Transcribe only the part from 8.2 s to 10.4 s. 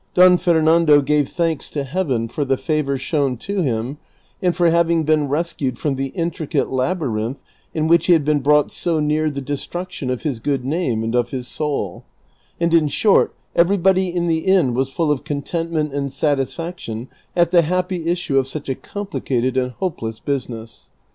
been brought so near the destruction of his